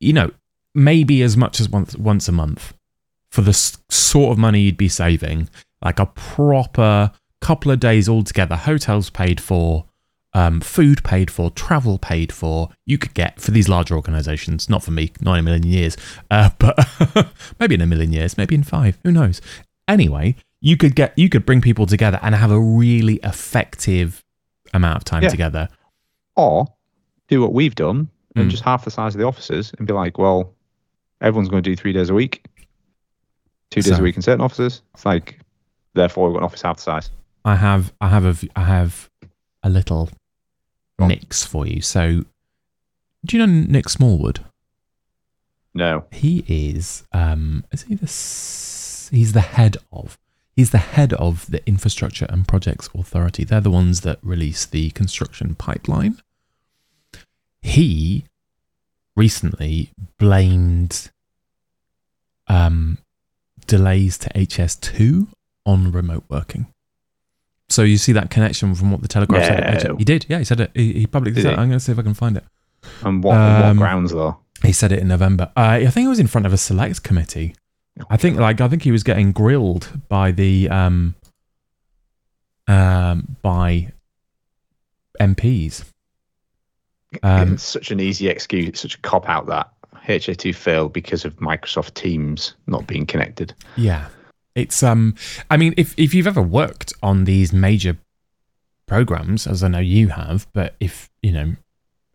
[0.00, 0.30] You know,
[0.74, 2.74] maybe as much as once once a month
[3.30, 3.52] for the
[3.88, 5.48] sort of money you'd be saving,
[5.82, 9.84] like a proper couple of days all together, hotels paid for,
[10.36, 14.82] um, food paid for, travel paid for, you could get for these larger organizations, not
[14.82, 15.96] for me, not in a million years,
[16.30, 16.76] uh, but
[17.60, 19.40] maybe in a million years, maybe in five, who knows?
[19.88, 24.22] Anyway, you could get, you could bring people together and have a really effective
[24.74, 25.30] amount of time Yeah.
[25.30, 25.68] together.
[26.36, 26.66] Or
[27.28, 28.50] do what we've done and Mm.
[28.50, 30.52] just half the size of the offices and be like, well,
[31.22, 32.44] everyone's going to do three days a week,
[33.70, 34.82] two days So- a week in certain offices.
[34.94, 35.38] It's like,
[35.94, 37.10] therefore, we've got an office half the size.
[37.46, 39.08] I have, I have a, I have
[39.62, 40.10] a little.
[40.98, 41.80] Mix for you.
[41.80, 42.24] So,
[43.24, 44.44] do you know Nick Smallwood?
[45.74, 46.06] No.
[46.10, 48.06] he is um is he the
[49.14, 50.18] he's the head of
[50.54, 54.88] he's the head of the infrastructure and projects authority they're the ones that release the
[54.92, 56.16] construction pipeline
[57.60, 58.24] he
[59.14, 61.10] recently blamed
[62.48, 62.96] um
[63.66, 65.28] delays to HS2
[65.66, 66.68] on remote working
[67.68, 69.96] so you see that connection from what the telegraph said No.
[69.96, 71.54] he did yeah he said it he, he publicly Did said he?
[71.54, 71.58] it.
[71.60, 72.44] i'm going to see if i can find it
[73.04, 74.38] And what, on Um, what grounds, though?
[74.62, 75.50] he said it in November.
[75.56, 77.54] Uh, I think it was in front of a select committee.
[78.10, 81.14] I think like I think he was getting grilled by the um
[82.68, 83.92] um by
[85.20, 85.84] MPs.
[87.22, 89.70] Um, it's such an easy excuse, such a cop out that
[90.06, 93.54] HS2 failed because of Microsoft Teams not being connected.
[93.76, 94.08] Yeah.
[94.56, 95.14] It's um
[95.48, 97.96] I mean if if you've ever worked on these major
[98.86, 101.56] programs as I know you have, but if, you know,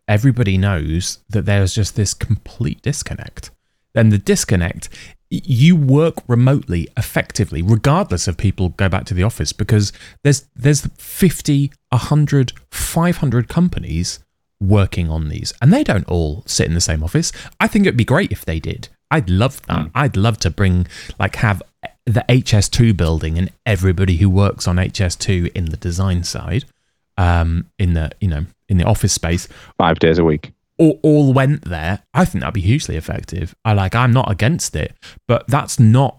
[0.08, 3.50] everybody knows that there's just this complete disconnect.
[3.94, 4.88] then the disconnect
[5.28, 10.86] you work remotely effectively regardless of people go back to the office because there's there's
[10.96, 14.18] 50 100 500 companies
[14.60, 17.96] working on these and they don't all sit in the same office i think it'd
[17.96, 19.90] be great if they did i'd love that mm.
[19.94, 20.86] i'd love to bring
[21.18, 21.62] like have
[22.06, 26.64] the hs2 building and everybody who works on hs2 in the design side
[27.16, 31.32] um in the you know in the office space 5 days a week all, all
[31.32, 33.54] went there, I think that'd be hugely effective.
[33.64, 34.94] I like I'm not against it,
[35.28, 36.18] but that's not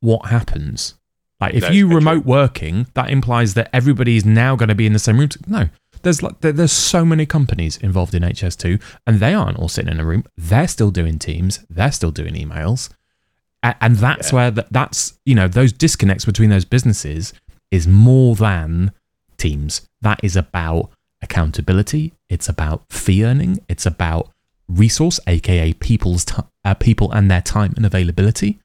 [0.00, 0.94] what happens.
[1.40, 2.32] Like if you remote true.
[2.32, 5.30] working, that implies that everybody is now going to be in the same room.
[5.46, 5.68] No,
[6.02, 10.00] there's like there's so many companies involved in HS2, and they aren't all sitting in
[10.00, 10.24] a room.
[10.36, 11.64] They're still doing Teams.
[11.70, 12.90] They're still doing emails,
[13.62, 14.36] and that's yeah.
[14.36, 17.32] where that's you know those disconnects between those businesses
[17.70, 18.92] is more than
[19.36, 19.88] Teams.
[20.02, 20.90] That is about
[21.22, 22.12] accountability.
[22.28, 23.60] It's about fee earning.
[23.68, 24.28] It's about
[24.68, 28.60] resource, aka people's t- uh, people and their time and availability.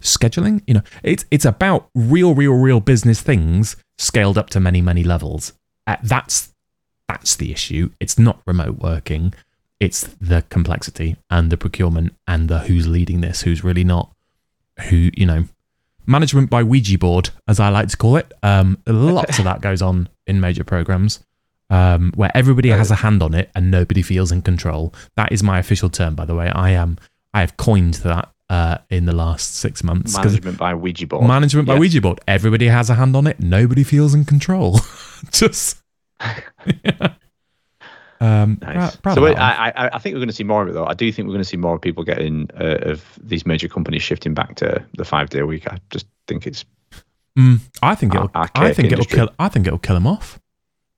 [0.00, 4.82] Scheduling, you know, it's it's about real, real, real business things scaled up to many,
[4.82, 5.52] many levels.
[5.86, 6.52] Uh, that's
[7.08, 7.90] that's the issue.
[8.00, 9.32] It's not remote working.
[9.78, 14.12] It's the complexity and the procurement and the who's leading this, who's really not,
[14.88, 15.44] who you know,
[16.06, 18.32] management by Ouija board, as I like to call it.
[18.42, 21.20] Um, lots of that goes on in major programs
[21.70, 24.94] um, where everybody has a hand on it and nobody feels in control.
[25.16, 26.48] That is my official term, by the way.
[26.48, 26.98] I am
[27.34, 30.16] I have coined that uh, in the last six months.
[30.16, 31.26] Management by Ouija board.
[31.26, 31.74] Management yes.
[31.74, 32.20] by Ouija board.
[32.28, 33.40] Everybody has a hand on it.
[33.40, 34.80] Nobody feels in control.
[35.32, 35.82] Just.
[38.20, 38.98] Um, nice.
[39.14, 40.86] so I, I, I, think we're going to see more of it though.
[40.86, 43.68] I do think we're going to see more of people getting uh, of these major
[43.68, 45.66] companies shifting back to the five day week.
[45.66, 46.64] I just think it's.
[47.38, 48.30] Mm, I think it'll.
[48.34, 49.18] I think industry.
[49.18, 49.34] it'll kill.
[49.38, 50.40] I think it'll kill them off.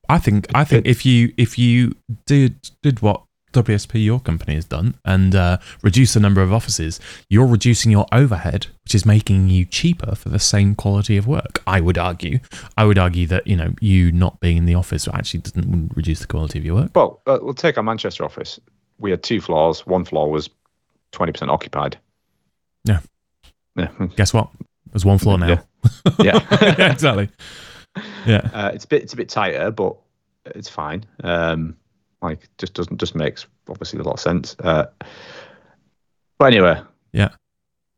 [0.09, 4.65] I think I think if you if you did did what WSP your company has
[4.65, 9.49] done and uh, reduce the number of offices, you're reducing your overhead, which is making
[9.49, 11.63] you cheaper for the same quality of work.
[11.67, 12.41] I would argue.
[12.77, 16.21] I would argue that you know you not being in the office actually doesn't reduce
[16.21, 16.91] the quality of your work.
[16.95, 18.61] Well, uh, we'll take our Manchester office.
[18.99, 19.87] We had two floors.
[19.87, 20.51] One floor was
[21.13, 21.99] twenty percent occupied.
[22.85, 23.01] Yeah.
[23.77, 23.91] Yeah.
[24.17, 24.51] Guess what?
[24.93, 25.49] There's one floor now.
[25.49, 25.63] Yeah.
[26.21, 26.47] yeah.
[26.79, 27.29] yeah exactly
[28.27, 29.97] yeah, uh, it's a bit it's a bit tighter, but
[30.47, 31.05] it's fine.
[31.23, 31.77] Um,
[32.23, 34.57] like just doesn't just makes obviously a lot of sense.
[34.61, 34.87] Uh,
[36.39, 36.81] but anyway,
[37.13, 37.31] yeah.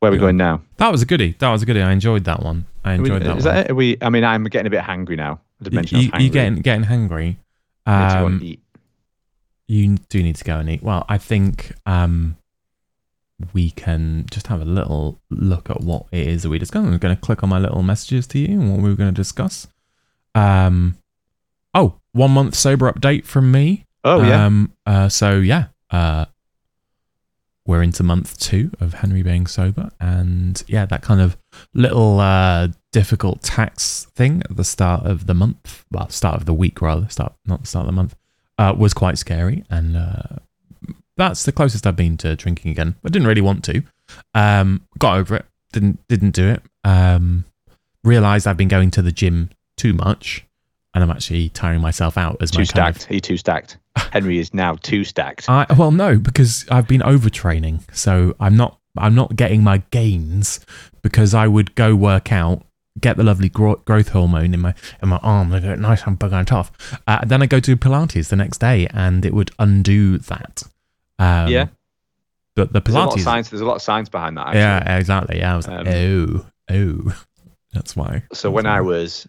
[0.01, 0.23] Where are we yeah.
[0.23, 0.63] going now?
[0.79, 1.37] That was a goodie.
[1.39, 1.83] That was a goodie.
[1.83, 2.67] I enjoyed that one.
[2.85, 3.39] I enjoyed we, that.
[3.39, 3.55] Is one.
[3.55, 3.99] that we?
[4.01, 5.41] I mean, I'm getting a bit hangry now.
[5.65, 7.39] I mention you, you getting getting hungry.
[7.87, 8.41] Um,
[9.67, 10.83] you do need to go and eat.
[10.83, 12.37] Well, I think um,
[13.53, 16.87] we can just have a little look at what it is that we discussed.
[16.87, 19.13] I'm going to click on my little messages to you and what we were going
[19.13, 19.69] to discuss.
[20.35, 20.99] Um,
[21.75, 23.85] oh, one month sober update from me.
[24.05, 24.47] Oh yeah.
[24.47, 26.27] Um, uh, so yeah, uh,
[27.67, 31.37] we're into month two of Henry being sober, and yeah, that kind of
[31.75, 36.55] little uh, difficult tax thing at the start of the month, well, start of the
[36.55, 38.17] week rather, start not the start of the month,
[38.59, 40.39] uh, was quite scary, and uh,
[41.17, 42.97] that's the closest I've been to drinking again.
[43.05, 43.83] I didn't really want to.
[44.35, 45.45] Um, got over it.
[45.73, 46.63] Didn't didn't do it.
[46.83, 47.45] Um,
[48.03, 50.45] realized I've been going to the gym too much,
[50.95, 53.01] and I'm actually tiring myself out as too my stacked.
[53.01, 53.11] Kind of...
[53.11, 53.77] Are you too stacked?
[53.97, 55.49] Henry is now too stacked.
[55.49, 58.79] I, well, no, because I've been overtraining, so I'm not.
[58.99, 60.61] I'm not getting my gains
[61.01, 62.67] because I would go work out,
[63.01, 66.33] get the lovely gro- growth hormone in my in my arm, go nice and big
[66.33, 66.73] and tough.
[67.07, 70.63] Uh, then I go to Pilates the next day, and it would undo that.
[71.19, 71.67] Um, yeah.
[72.57, 72.85] But the Pilates.
[72.85, 73.49] There's a lot of science.
[73.51, 74.49] There's a lot of science behind that.
[74.49, 74.61] Actually.
[74.61, 75.39] Yeah, exactly.
[75.39, 77.23] Yeah, I was like, um, oh, oh,
[77.73, 78.25] that's why.
[78.33, 79.29] So when I was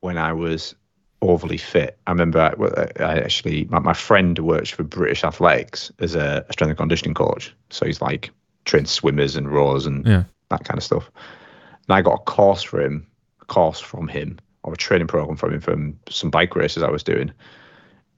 [0.00, 0.74] when I was
[1.22, 1.98] overly fit.
[2.06, 6.52] I remember I, I actually, my, my, friend works for British Athletics as a, a,
[6.52, 7.54] strength and conditioning coach.
[7.70, 8.30] So he's like
[8.64, 10.24] trained swimmers and rowers and yeah.
[10.48, 11.10] that kind of stuff.
[11.88, 13.06] And I got a course for him,
[13.42, 16.90] a course from him, or a training program from him from some bike races I
[16.90, 17.32] was doing.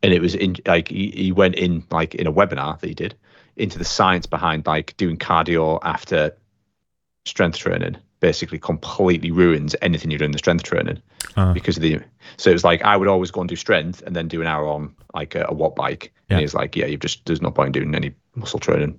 [0.03, 2.95] And it was in like he, he went in like in a webinar that he
[2.95, 3.15] did
[3.57, 6.37] into the science behind like doing cardio after
[7.25, 11.03] strength training basically completely ruins anything you're doing the strength training.
[11.35, 11.55] Uh.
[11.55, 11.99] because of the
[12.37, 14.47] so it was like I would always go and do strength and then do an
[14.47, 16.13] hour on like a, a watt bike.
[16.29, 16.37] Yeah.
[16.37, 18.99] and he's like yeah you've just there's no point doing any muscle training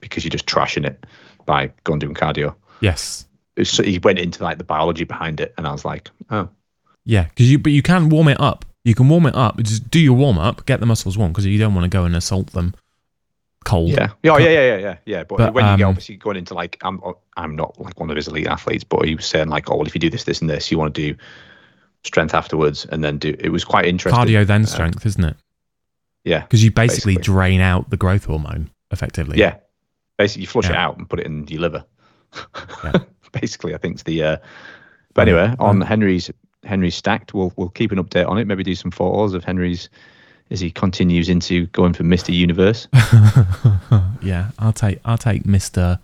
[0.00, 1.04] because you're just trashing it
[1.46, 2.54] by going doing cardio.
[2.80, 3.26] Yes.
[3.62, 6.48] So he went into like the biology behind it and I was like oh.
[7.04, 8.66] Yeah because you but you can warm it up.
[8.84, 9.58] You can warm it up.
[9.62, 12.04] Just do your warm up get the muscles warm because you don't want to go
[12.04, 12.74] and assault them
[13.64, 13.90] cold.
[13.90, 14.08] Yeah.
[14.24, 15.24] Oh, yeah, yeah, yeah, yeah, yeah.
[15.24, 17.00] But, but when you um, get obviously going into like, I'm,
[17.36, 19.86] I'm not like one of his elite athletes, but he was saying like, oh, well,
[19.86, 21.18] if you do this, this, and this, you want to do
[22.04, 23.36] strength afterwards, and then do.
[23.38, 24.18] It was quite interesting.
[24.18, 25.36] Cardio then uh, strength, isn't it?
[26.24, 26.40] Yeah.
[26.42, 29.38] Because you basically, basically, drain out the growth hormone effectively.
[29.38, 29.56] Yeah.
[30.18, 31.84] Basically, you flush it out and put it in your liver.
[32.84, 32.92] Yeah.
[33.32, 34.22] Basically, I think it's the.
[34.22, 34.36] Uh,
[35.14, 36.30] but Um, anyway, on um, Henry's
[36.64, 38.46] Henry's stacked, we'll we'll keep an update on it.
[38.46, 39.88] Maybe do some photos of Henry's
[40.50, 42.88] as he continues into going for Mister Universe.
[44.22, 45.98] yeah, I'll take I'll take Mister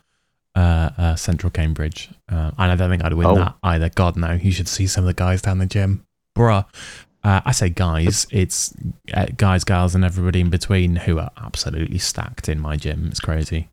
[0.55, 3.35] uh, uh, Central Cambridge, uh, and I don't think I'd win Oh.
[3.37, 3.89] that either.
[3.91, 6.05] God no, you should see some of the guys down the gym,
[6.37, 6.65] bruh.
[7.25, 8.73] Uh, I say guys, it's
[9.13, 13.07] uh, guys, gals, and everybody in between who are absolutely stacked in my gym.
[13.09, 13.69] It's crazy.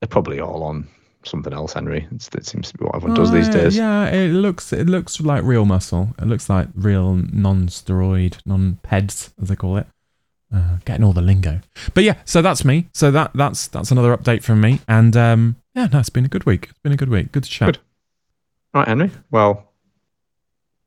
[0.00, 0.86] They're probably all on
[1.24, 2.06] something else, Henry.
[2.12, 3.76] It's, that seems to be what everyone does these Uh, days.
[3.76, 6.14] Yeah, it looks it looks like real muscle.
[6.20, 9.86] It looks like real non-steroid, non-peds as they call it.
[10.54, 11.60] Uh, getting all the lingo,
[11.92, 12.14] but yeah.
[12.24, 12.88] So that's me.
[12.94, 14.80] So that that's that's another update from me.
[14.88, 16.68] And um, yeah, no, it's been a good week.
[16.70, 17.32] It's been a good week.
[17.32, 17.66] Good to chat.
[17.66, 17.78] Good.
[18.72, 19.10] All right, Henry.
[19.30, 19.70] Well,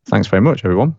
[0.05, 0.95] thanks very much, everyone.